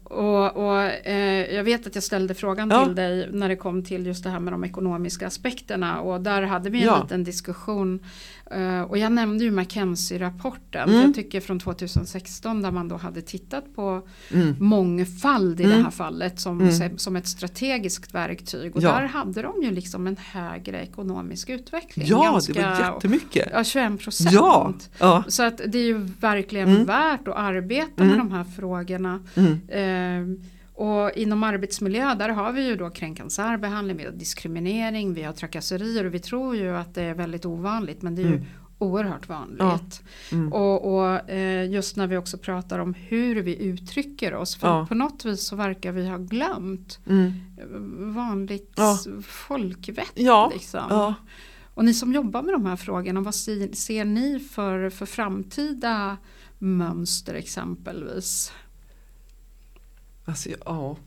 [0.03, 4.05] Och, och eh, jag vet att jag ställde frågan till dig när det kom till
[4.05, 7.01] just det här med de ekonomiska aspekterna och där hade vi en ja.
[7.03, 7.99] liten diskussion
[8.55, 11.01] uh, och jag nämnde ju McKenzie-rapporten mm.
[11.01, 14.55] jag tycker från 2016 där man då hade tittat på mm.
[14.59, 15.77] mångfald i mm.
[15.77, 16.97] det här fallet som, mm.
[16.97, 18.91] som ett strategiskt verktyg och ja.
[18.91, 22.07] där hade de ju liksom en högre ekonomisk utveckling.
[22.07, 23.49] Ja, Ganska, det var jättemycket.
[23.53, 24.33] Ja, 21 procent.
[24.33, 24.73] Ja.
[24.99, 25.23] ja.
[25.27, 26.85] Så att det är ju verkligen mm.
[26.85, 28.17] värt att arbeta med mm.
[28.17, 29.19] de här frågorna.
[29.37, 30.37] Uh,
[30.77, 35.33] och inom arbetsmiljö där har vi ju då kränkande särbehandling, vi har diskriminering, vi har
[35.33, 38.45] trakasserier och vi tror ju att det är väldigt ovanligt men det är ju mm.
[38.77, 39.59] oerhört vanligt.
[39.59, 39.79] Ja.
[40.31, 40.53] Mm.
[40.53, 44.85] Och, och eh, just när vi också pratar om hur vi uttrycker oss för ja.
[44.89, 47.33] på något vis så verkar vi ha glömt mm.
[48.13, 48.97] vanligt ja.
[49.23, 50.11] folkvett.
[50.15, 50.51] Ja.
[50.53, 51.13] Liksom.
[51.73, 56.17] Och ni som jobbar med de här frågorna, vad ser, ser ni för, för framtida
[56.59, 58.51] mönster exempelvis?
[60.27, 60.97] Alltså, ja.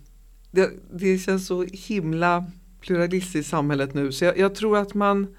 [0.51, 2.45] Det, det känns så himla
[2.81, 5.37] pluralistiskt i samhället nu så jag, jag, tror att man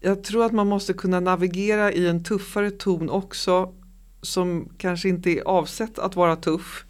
[0.00, 3.74] jag tror att man måste kunna navigera i en tuffare ton också
[4.22, 6.84] som kanske inte är avsett att vara tuff.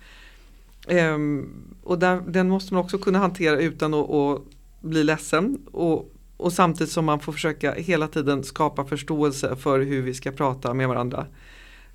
[0.88, 4.42] Um, och där, den måste man också kunna hantera utan att, att
[4.80, 10.02] bli ledsen och, och samtidigt som man får försöka hela tiden skapa förståelse för hur
[10.02, 11.26] vi ska prata med varandra.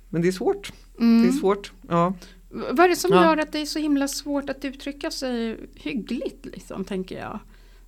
[0.08, 0.72] Men det är svårt.
[0.98, 1.22] Mm.
[1.22, 1.72] Det är svårt.
[1.88, 2.14] Ja.
[2.50, 3.24] Vad är det som ja.
[3.24, 7.38] gör att det är så himla svårt att uttrycka sig hyggligt liksom, tänker jag?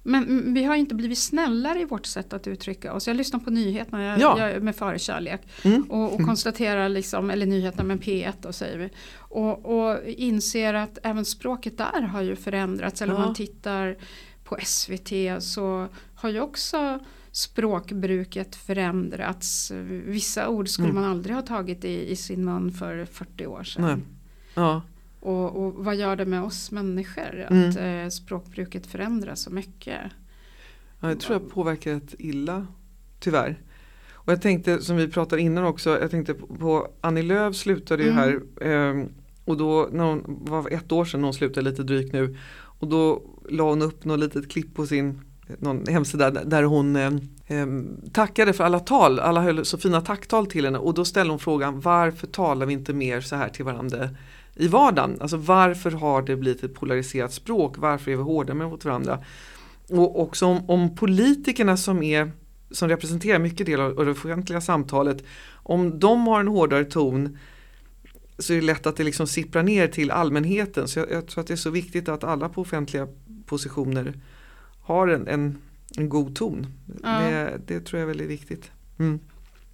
[0.02, 3.06] Men vi har inte blivit snällare i vårt sätt att uttrycka oss.
[3.06, 4.50] Jag lyssnar på nyheterna jag, ja.
[4.50, 5.40] jag, med förkärlek.
[5.64, 5.82] Mm.
[5.82, 8.90] Och, och konstaterar, liksom, eller nyheterna med P1 då säger vi.
[9.16, 13.02] Och, och inser att även språket där har ju förändrats.
[13.02, 13.16] Eller ja.
[13.16, 13.96] om man tittar
[14.44, 16.98] på SVT så har ju också
[17.32, 19.72] språkbruket förändrats.
[20.06, 21.02] Vissa ord skulle mm.
[21.02, 23.84] man aldrig ha tagit i, i sin mun för 40 år sedan.
[23.84, 23.96] Nej.
[24.54, 24.82] Ja.
[25.20, 28.04] Och, och, vad gör det med oss människor att mm.
[28.04, 30.00] eh, språkbruket förändras så mycket?
[31.00, 32.66] Ja, jag tror jag påverkar rätt illa,
[33.20, 33.60] tyvärr.
[34.12, 38.10] Och jag tänkte, som vi pratade innan också, jag tänkte på, Annie Lööf slutade ju
[38.10, 38.18] mm.
[38.18, 39.06] här eh,
[39.44, 43.22] och då när hon var ett år sedan hon slutade lite drygt nu och då
[43.50, 45.20] la hon upp något litet klipp på sin
[45.58, 47.10] någon hemsida där hon eh,
[48.12, 51.38] tackade för alla tal, alla höll så fina tacktal till henne och då ställde hon
[51.38, 54.08] frågan varför talar vi inte mer så här till varandra
[54.54, 55.16] i vardagen.
[55.20, 57.78] Alltså varför har det blivit ett polariserat språk?
[57.78, 59.24] Varför är vi hårda mot varandra?
[59.88, 62.32] Och också om, om politikerna som, är,
[62.70, 67.38] som representerar mycket del av det offentliga samtalet, om de har en hårdare ton
[68.38, 70.88] så är det lätt att det liksom sipprar ner till allmänheten.
[70.88, 73.08] Så jag, jag tror att det är så viktigt att alla på offentliga
[73.46, 74.20] positioner
[74.80, 75.58] har en, en,
[75.96, 76.66] en god ton.
[77.02, 77.20] Ja.
[77.20, 78.70] Det, det, tror jag är väldigt viktigt.
[78.98, 79.20] Mm.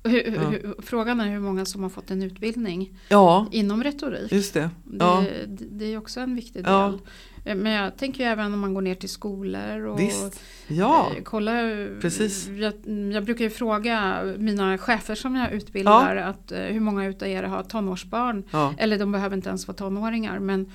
[0.04, 0.40] Hur, ja.
[0.40, 3.46] hur, frågan är hur många som har fått en utbildning ja.
[3.50, 4.32] inom retorik.
[4.32, 4.70] Just det.
[4.98, 5.24] Ja.
[5.46, 6.98] Det, det, är också en viktig del.
[7.44, 10.40] Eh, men jag tänker även om man går ner till skolor och Visst.
[10.68, 11.12] Ja.
[11.16, 11.52] Eh, kolla.
[12.00, 12.48] Precis.
[12.48, 12.72] Jag,
[13.12, 17.42] jag, brukar ju fråga mina chefer som jag utbildar att eh, hur många utav er
[17.42, 18.44] har tonårsbarn.
[18.78, 20.38] Eller de behöver inte ens vara tonåringar.
[20.38, 20.72] Men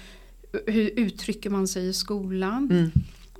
[0.67, 2.69] hur uttrycker man sig i skolan?
[2.71, 2.91] Mm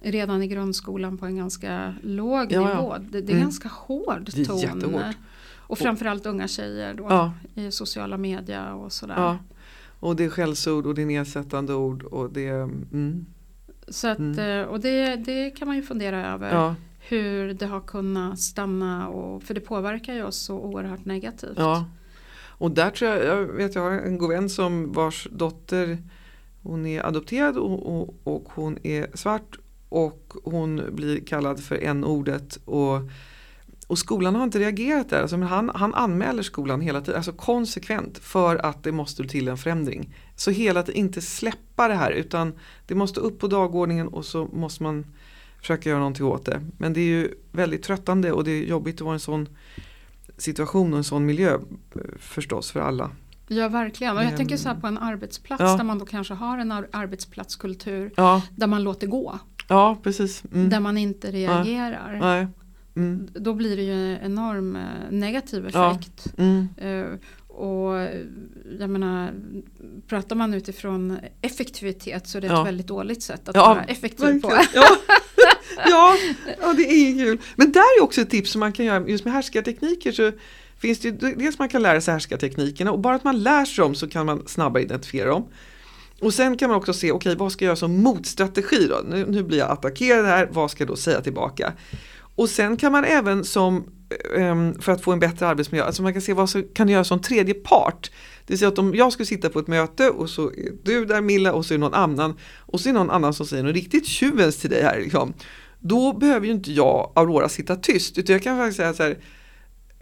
[0.04, 2.96] redan i grundskolan på en ganska låg ja, nivå.
[3.00, 3.44] Det, det är mm.
[3.44, 4.60] ganska hård ton.
[4.60, 5.16] Det är jättehårt.
[5.74, 7.34] Och framförallt unga tjejer då ja.
[7.56, 9.16] i sociala medier och sådär.
[9.18, 9.38] Ja.
[10.00, 13.26] Och det är skällsord och det är nedsättande ord och det mm.
[13.88, 14.40] Så att, mm.
[14.40, 16.56] Eh, och det, det kan man ju fundera över.
[16.56, 16.76] Ja.
[17.00, 21.58] Hur det har kunnat stanna och, för det påverkar ju oss så oerhört negativt.
[21.58, 21.86] Ja.
[22.36, 25.98] Och där tror jag, jag vet jag har en god vän som vars dotter
[26.64, 29.60] hon är adopterad och, och, och hon är svart
[29.90, 33.00] och hon blir kallad för en ordet och
[33.94, 35.22] Och skolan har inte reagerat där.
[35.22, 39.48] Alltså, men han, han anmäler skolan hela tiden, alltså konsekvent för att det måste till
[39.48, 40.16] en förändring.
[40.36, 42.54] Så hela tiden inte släppa det här utan
[42.88, 45.06] det måste upp på dagordningen och så måste man
[45.60, 46.62] försöka göra någonting åt det.
[46.78, 49.50] Men det är ju väldigt tröttande och det är jobbigt att vara i en sån
[50.38, 53.12] situation och en sån miljö eh, förstås för alla.
[53.48, 55.78] Ja verkligen och jag tänker så här på en arbetsplats ja.
[55.78, 58.42] där man då kanske har en arbetsplatskultur ja.
[58.56, 59.40] där man låter gå.
[59.68, 60.44] Ja precis.
[60.54, 60.70] Mm.
[60.70, 62.18] Där man inte reagerar.
[62.22, 62.48] Nej.
[62.96, 63.28] Mm.
[63.34, 66.28] Då blir det ju en enorm eh, negativ effekt.
[66.38, 66.44] Ja.
[66.44, 66.68] Mm.
[66.84, 68.08] Uh, och
[68.80, 69.34] jag menar,
[70.08, 74.52] pratar man utifrån effektivitet så är det ett väldigt dåligt sätt att vara effektiv på.
[75.86, 76.16] ja,
[76.62, 77.38] ja, det är kul.
[77.56, 80.12] Men där är också ett tips som man kan göra just med härskartekniker.
[80.12, 80.32] Så
[80.78, 83.96] finns det dels man kan lära sig härskarteknikerna och bara att man lär sig dem
[83.96, 85.48] så kan man snabbare identifiera dem.
[86.20, 89.02] Och sen kan man också se, okej okay, vad ska jag göra som motstrategi då?
[89.10, 91.74] Nu, nu blir jag attackerad här, vad ska jag då säga tillbaka?
[92.36, 93.84] Och sen kan man även som,
[94.38, 97.04] ehm, för att få en bättre arbetsmiljö, alltså man kan se vad som kan göra
[97.04, 98.12] som tredje part.
[98.46, 101.06] Det vill säga att om jag skulle sitta på ett möte och så är du
[101.06, 103.74] där Milla och så är någon annan och så är någon annan som säger något
[103.74, 105.00] riktigt tjuvens till dig här.
[105.00, 105.34] Liksom.
[105.80, 109.18] Då behöver ju inte jag, Aurora, sitta tyst utan jag kan faktiskt säga så här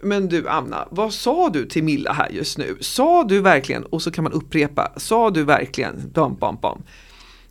[0.02, 2.76] men du Anna, vad sa du till Milla här just nu?
[2.80, 3.82] Sa du verkligen?
[3.82, 6.10] Och så kan man upprepa, sa du verkligen?
[6.14, 6.82] Bam, bam, bam.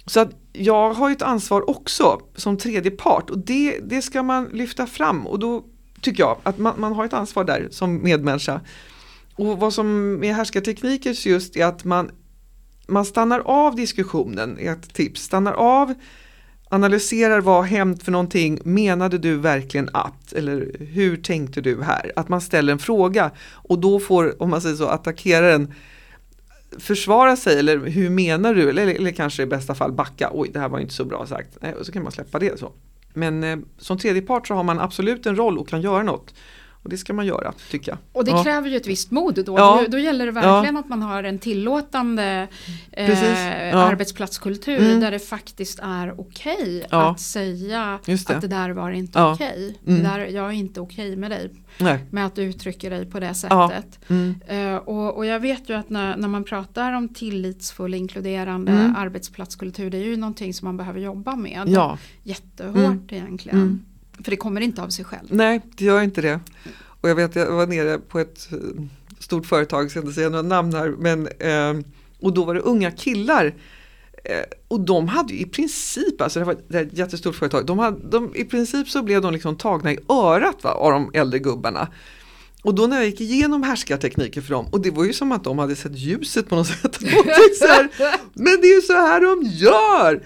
[0.06, 4.46] Så att jag har ett ansvar också som tredje part och det, det ska man
[4.46, 5.64] lyfta fram och då
[6.02, 8.62] tycker jag att man, man har ett ansvar där som medmänniska.
[9.36, 12.12] Och vad som är härskartekniker just är att man,
[12.88, 15.94] man stannar av diskussionen, är ett tips, stannar av
[16.72, 22.12] analyserar vad har hänt för någonting, menade du verkligen att, eller hur tänkte du här?
[22.16, 25.74] Att man ställer en fråga och då får, om man säger så, attackeraren
[26.80, 28.70] försvara sig eller hur menar du?
[28.70, 31.58] Eller, eller kanske i bästa fall backa, oj det här var inte så bra sagt.
[31.62, 32.72] Eh, och så kan man släppa det så.
[33.14, 36.34] Men eh, som tredje part så har man absolut en roll och kan göra något.
[36.84, 37.98] Och det ska man göra, tycker jag.
[38.12, 38.44] Och det ja.
[38.44, 39.58] kräver ju ett visst mod då.
[39.58, 39.82] Ja.
[39.86, 40.82] Då, då gäller det verkligen ja.
[40.82, 42.48] att man har en tillåtande
[42.92, 45.00] eh, arbetsplatskultur mm.
[45.00, 48.30] där det faktiskt är okej okay att säga det.
[48.30, 49.78] att det där var inte okej.
[49.84, 49.96] Okay.
[50.00, 50.36] Mm.
[50.36, 51.52] jag är inte okej okay med dig.
[51.78, 52.06] Nej.
[52.12, 54.00] Med att du uttrycker dig på det sättet.
[54.08, 54.36] Mm.
[54.52, 58.96] Uh, och, och, jag vet ju att när, när man pratar om tillitsfull inkluderande mm.
[58.96, 61.64] arbetsplatskultur det är ju någonting som man behöver jobba med.
[61.68, 61.98] Ja.
[62.24, 63.06] Jättehårt mm.
[63.10, 63.86] egentligen.
[64.24, 65.28] För det kommer inte av sig själv.
[65.30, 66.40] Nej, det gör inte det.
[67.02, 68.58] Och jag vet, jag var nere på ett eh,
[69.20, 71.86] stort företag, jag ska inte säga några namn här, men, eh,
[72.20, 73.54] och då var det unga killar
[74.24, 78.10] eh, och de hade ju i princip, alltså det var ett jättestort företag, de hade,
[78.10, 81.88] de, i princip så blev de liksom tagna i örat va, av de äldre gubbarna.
[82.64, 85.44] Och då när jag gick igenom härskartekniker för dem och det var ju som att
[85.44, 86.96] de hade sett ljuset på något sätt.
[87.60, 87.90] så här,
[88.34, 90.24] men det är ju så här de gör!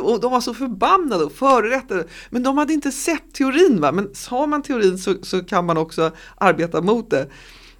[0.00, 2.06] Och de var så förbannade och förorättade.
[2.30, 3.80] Men de hade inte sett teorin.
[3.80, 3.92] Va?
[3.92, 7.28] Men har man teorin så, så kan man också arbeta mot det.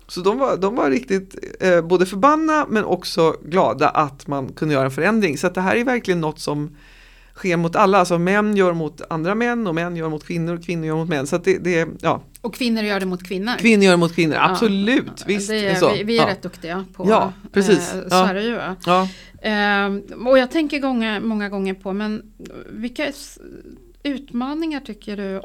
[0.09, 4.75] Så de var, de var riktigt eh, både förbannade men också glada att man kunde
[4.75, 5.38] göra en förändring.
[5.38, 6.77] Så det här är verkligen något som
[7.35, 7.99] sker mot alla.
[7.99, 11.09] Alltså män gör mot andra män och män gör mot kvinnor och kvinnor gör mot
[11.09, 11.27] män.
[11.27, 12.23] Så det, det, ja.
[12.40, 13.53] Och kvinnor gör det mot kvinnor.
[13.59, 15.07] Kvinnor gör det mot kvinnor, absolut.
[15.07, 15.97] Ja, visst, är.
[15.97, 16.29] Vi, vi är ja.
[16.29, 17.95] rätt duktiga på ja, precis.
[17.95, 18.59] Eh, så är det ju.
[18.87, 19.09] Ja.
[19.49, 22.23] Eh, och jag tänker gånger, många gånger på, men
[22.71, 23.12] vilka
[24.03, 25.38] utmaningar tycker du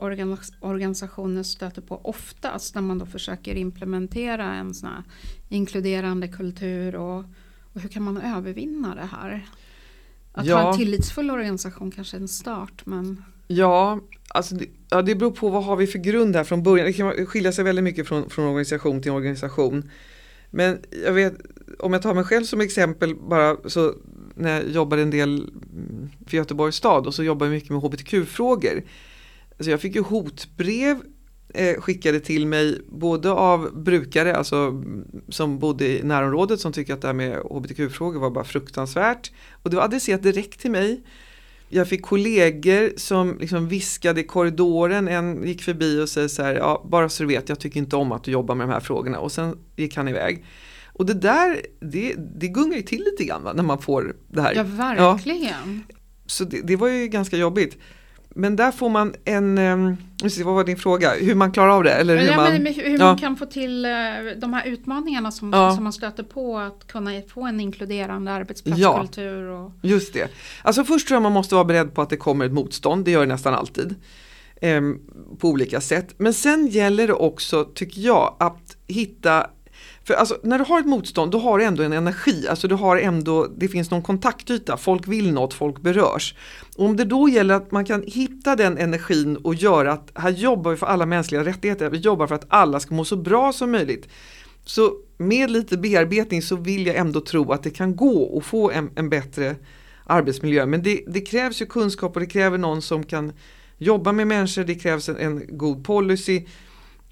[0.61, 4.89] organisationer stöter på oftast när man då försöker implementera en sån
[5.49, 7.23] inkluderande kultur och,
[7.73, 9.45] och hur kan man övervinna det här?
[10.37, 10.61] Att ja.
[10.61, 15.31] ha en tillitsfull organisation kanske är en start men Ja, alltså det, ja, det beror
[15.31, 16.87] på vad har vi för grund här från början.
[16.87, 19.89] Det kan skilja sig väldigt mycket från, från organisation till organisation.
[20.49, 21.33] Men jag vet,
[21.79, 23.93] om jag tar mig själv som exempel bara så
[24.35, 25.49] när jag jobbade en del
[26.27, 28.83] för Göteborgs stad och så jobbade jag mycket med hbtq-frågor.
[29.57, 31.01] Alltså jag fick ju hotbrev
[31.53, 34.83] eh, skickade till mig både av brukare alltså,
[35.29, 39.31] som bodde i närområdet som tycker att det här med hbtq-frågor var bara fruktansvärt.
[39.63, 41.03] Och det var adresserat direkt till mig.
[41.69, 46.55] Jag fick kollegor som liksom viskade i korridoren, en gick förbi och säger så här,
[46.55, 48.79] ja, bara så du vet, jag tycker inte om att du jobbar med de här
[48.79, 50.45] frågorna och sen gick han iväg.
[50.97, 54.41] Och det där, det, det gungar ju till lite grann va, när man får det
[54.41, 54.53] här.
[54.55, 55.85] Ja, verkligen.
[55.87, 55.95] Ja.
[56.25, 57.77] Så det, det, var ju ganska jobbigt.
[58.37, 59.97] Men där får man en, um,
[60.43, 61.91] vad var din fråga, hur man klarar av det?
[61.91, 63.05] Eller hur, ja, man, hur ja.
[63.05, 63.91] man kan få till uh,
[64.37, 65.75] de här utmaningarna som, ja.
[65.75, 69.43] som man stöter på att kunna få en inkluderande arbetsplatskultur.
[69.49, 69.71] Och...
[69.81, 70.31] just det.
[70.63, 73.11] Alltså först tror jag man måste vara beredd på att det kommer ett motstånd, det
[73.11, 73.95] gör det nästan alltid.
[74.61, 75.01] Um,
[75.39, 76.13] på olika sätt.
[76.17, 79.47] Men sen gäller det också, tycker jag, att hitta
[80.07, 82.75] för alltså, när du har ett motstånd då har du ändå en energi, alltså du
[82.75, 86.35] har ändå, det finns någon kontaktyta, folk vill något, folk berörs.
[86.77, 90.29] Och om det då gäller att man kan hitta den energin och göra att här
[90.29, 93.53] jobbar vi för alla mänskliga rättigheter, vi jobbar för att alla ska må så bra
[93.53, 94.07] som möjligt.
[94.65, 98.71] Så med lite bearbetning så vill jag ändå tro att det kan gå att få
[98.71, 99.55] en, en bättre
[100.05, 100.65] arbetsmiljö.
[100.65, 103.33] Men det, det, krävs ju kunskap och det kräver någon som kan
[103.77, 106.45] jobba med människor, det krävs en, en god policy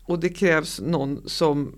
[0.03, 1.75] och det krävs någon som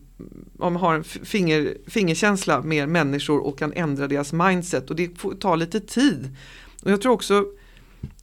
[0.60, 5.34] om har en finger, fingerkänsla med människor och kan ändra deras mindset och det får
[5.34, 6.36] ta lite tid.
[6.84, 7.46] Och jag tror också,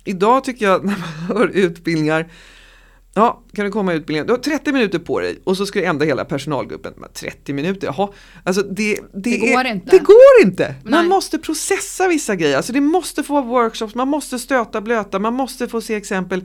[0.04, 2.30] idag tycker jag när man hör utbildningar
[3.16, 4.26] Ja, kan du komma i utbildningen?
[4.26, 6.94] Du har 30 minuter på dig och så ska du ändra hela personalgruppen.
[7.14, 8.09] 30 minuter, jaha.
[8.44, 9.90] Alltså det, det, det går är, inte.
[9.90, 10.74] Det går inte!
[10.85, 11.09] Man Nej.
[11.09, 12.57] måste processa vissa grejer.
[12.57, 16.44] Alltså det måste få vara workshops, man måste stöta blöta, man måste få se exempel.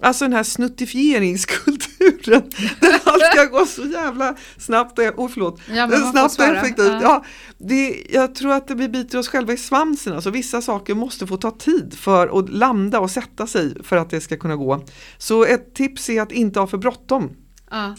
[0.00, 1.88] Alltså den här snuttifieringskulturen.
[2.80, 6.86] Där allt ska gå så jävla snabbt och, oh, förlåt, ja, snabbt och effektivt.
[6.86, 7.00] Ja.
[7.02, 7.24] ja.
[7.58, 10.12] det, jag tror att vi biter oss själva i svansen.
[10.12, 14.10] Alltså, vissa saker måste få ta tid för att landa och sätta sig för att
[14.10, 14.84] det ska kunna gå.
[15.18, 17.30] Så ett tips är att inte ha för bråttom.
[17.70, 17.96] Ja.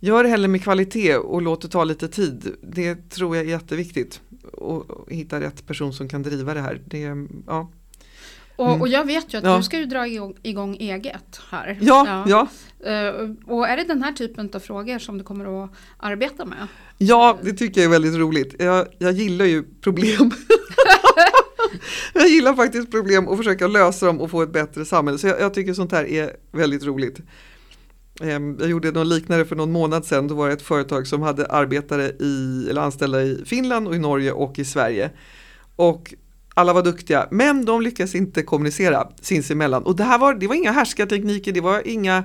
[0.00, 2.56] Gör det hellre med kvalitet och låt det ta lite tid.
[2.62, 4.20] Det tror jag är jätteviktigt.
[4.52, 6.82] Och hitta rätt person som kan driva det här.
[6.86, 7.10] Det,
[7.46, 7.70] ja.
[8.56, 8.80] Och, mm.
[8.80, 9.56] och, jag vet ju att ja.
[9.56, 11.78] du ska ju dra igång, igång eget här.
[11.80, 12.24] Ja, ja.
[12.28, 12.48] ja.
[12.86, 16.66] Uh, och är det den här typen av frågor som du kommer att arbeta med?
[16.98, 18.54] Ja, det tycker jag är väldigt roligt.
[18.58, 20.30] Jag, jag gillar ju problem.
[22.14, 25.18] jag gillar faktiskt problem och försöka lösa dem och få ett bättre samhälle.
[25.18, 27.20] Så jag, jag tycker sånt här är väldigt roligt.
[28.20, 30.28] Um, jag gjorde något liknande för någon månad sedan.
[30.28, 33.98] Då var det ett företag som hade arbetare i, eller anställda i Finland och i
[33.98, 35.10] Norge och i Sverige.
[35.76, 36.14] Och
[36.58, 39.82] alla var duktiga, men de lyckades inte kommunicera sinsemellan.
[39.82, 42.24] Och det här var, det var inga härskartekniker, det var inga,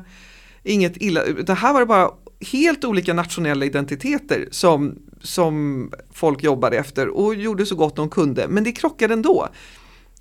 [0.63, 2.11] inget illa, det här var det bara
[2.51, 8.47] helt olika nationella identiteter som, som folk jobbade efter och gjorde så gott de kunde.
[8.47, 9.47] Men det krockade ändå.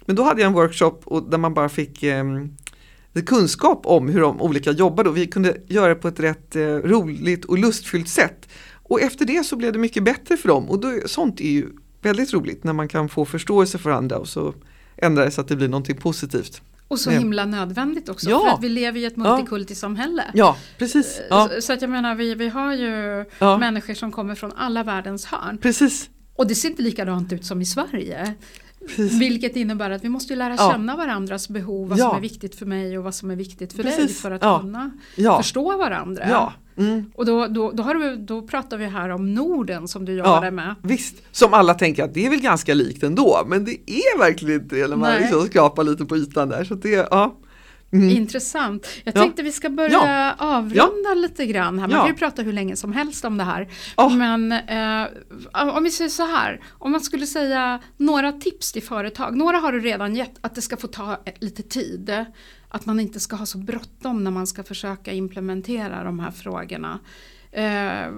[0.04, 2.24] Men då hade jag en workshop och där man bara fick eh,
[3.26, 6.62] kunskap om hur de olika jobbade och vi kunde göra det på ett rätt eh,
[6.62, 8.48] roligt och lustfyllt sätt.
[8.82, 11.68] Och efter det så blev det mycket bättre för dem och då, sånt är ju
[12.02, 14.54] väldigt roligt när man kan få förståelse för andra och så
[14.96, 16.62] ändra det så att det blir någonting positivt.
[16.88, 18.40] Och så himla nödvändigt också ja.
[18.40, 20.24] för att vi lever i ett multikulti-samhälle.
[20.34, 21.18] Ja, precis.
[21.18, 21.50] Eh, ja.
[21.54, 23.58] Så, så, att jag menar vi, vi har ju ja.
[23.58, 25.58] människor som kommer från alla världens hörn.
[25.58, 26.10] Precis.
[26.36, 28.34] Och det ser inte likadant ut som i Sverige.
[28.86, 29.20] Precis.
[29.20, 32.98] Vilket innebär att vi måste lära känna varandras behov, vad som är viktigt för mig
[32.98, 34.06] och vad som är viktigt för Precis.
[34.06, 34.90] dig för att kunna
[35.36, 36.52] förstå varandra.
[36.76, 37.04] Mm.
[37.14, 40.46] Och då, då, då, har du, då pratar vi här om Norden som du jobbade
[40.46, 40.74] ja, med.
[40.82, 44.62] Visst, som alla tänker att det är väl ganska likt ändå, men det är verkligen
[44.62, 46.64] inte det när man liksom skrapar lite på ytan där.
[46.64, 47.36] Så det, ja.
[47.92, 48.08] Mm.
[48.08, 48.86] Intressant.
[49.04, 49.20] Jag ja.
[49.20, 50.34] tänkte vi ska börja ja.
[50.38, 51.14] avrunda ja.
[51.14, 51.88] lite grann här.
[51.88, 53.68] Man kan ju prata hur länge som helst om det här.
[53.96, 54.16] Oh.
[54.16, 55.08] Men eh,
[55.76, 59.36] om vi säger så här, om man skulle säga några tips till företag.
[59.36, 62.24] Några har du redan gett, att det ska få ta lite tid
[62.70, 66.98] att man inte ska ha så bråttom när man ska försöka implementera de här frågorna.
[67.52, 68.12] Eh,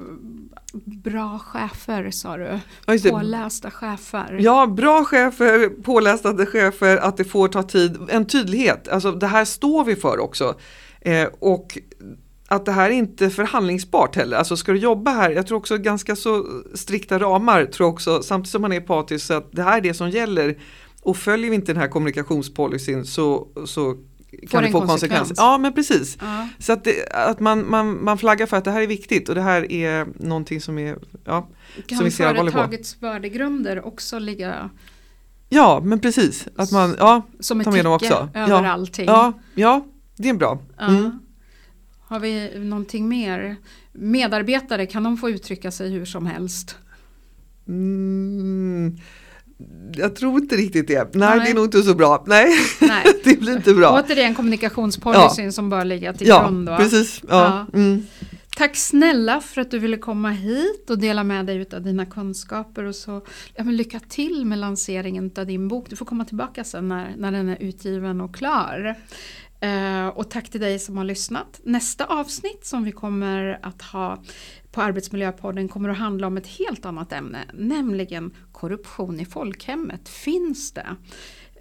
[0.85, 4.39] bra chefer sa du, ja, pålästa chefer.
[4.41, 9.45] Ja, bra chefer, pålästa chefer, att det får ta tid, en tydlighet, alltså det här
[9.45, 10.55] står vi för också.
[11.01, 11.79] Eh, och
[12.49, 15.79] att det här är inte förhandlingsbart heller, alltså ska du jobba här, jag tror också
[15.79, 19.77] ganska så strikta ramar, tror också, samtidigt som man är empatisk, så att det här
[19.77, 20.59] är det som gäller.
[21.05, 23.97] Och följer vi inte den här kommunikationspolicyn så, så
[24.51, 25.19] kan det få konsekvenser.
[25.19, 25.39] Konsekvens.
[25.39, 26.19] Ja men precis.
[26.21, 26.49] Ja.
[26.59, 29.35] Så att, det, att man, man, man flaggar för att det här är viktigt och
[29.35, 31.49] det här är någonting som är ja,
[31.87, 34.71] Kan som vi ser företagets värdegrunder också ligga
[35.49, 38.29] Ja men precis, att man ja, som tar med dem också.
[38.35, 38.71] över ja.
[38.71, 39.07] allting.
[39.07, 40.59] Ja, ja, det är bra.
[40.81, 41.19] Mm.
[42.01, 43.57] Har vi någonting mer?
[43.93, 46.77] Medarbetare, kan de få uttrycka sig hur som helst?
[47.69, 48.99] Mm
[49.97, 51.15] jag tror inte riktigt det.
[51.15, 52.25] Nej, Nej, det är nog inte så bra.
[52.27, 53.05] Nej, Nej.
[53.25, 54.03] det blir inte bra.
[54.05, 55.53] Återigen kommunikationspolicyn ja.
[55.53, 56.67] som bör ligga till ja, grund.
[56.67, 56.77] Då.
[56.77, 57.23] Precis.
[57.29, 57.67] Ja.
[57.73, 57.79] ja.
[57.79, 58.07] Mm.
[58.57, 62.85] Tack snälla för att du ville komma hit och dela med dig av dina kunskaper.
[62.85, 63.23] Och så,
[63.55, 65.91] ja, men lycka till med lanseringen av din bok.
[65.91, 68.97] Du får komma tillbaka sen när, när den är utgiven och klar.
[69.65, 71.61] Uh, och tack till dig som har lyssnat.
[71.65, 74.23] Nästa avsnitt som vi kommer att ha
[74.73, 80.09] på Arbetsmiljöpodden kommer att handla om ett helt annat ämne, nämligen korruption i folkhemmet.
[80.09, 80.97] Finns det?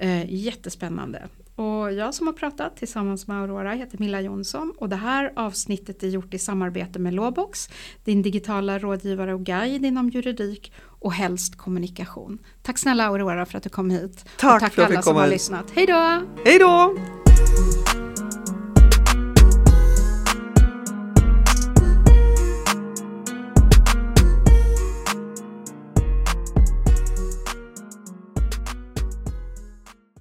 [0.03, 1.29] Uh, jättespännande.
[1.55, 6.03] Och jag som har pratat tillsammans med Aurora heter Milla Jonsson och det här avsnittet
[6.03, 7.69] är gjort i samarbete med Låbox,
[8.03, 12.39] din digitala rådgivare och guide inom juridik och helst kommunikation.
[12.61, 14.25] Tack snälla Aurora för att du kom hit.
[14.37, 15.65] Tack, och tack för alla som har lyssnat.
[15.75, 16.23] Hej då!
[16.45, 16.95] Hej då!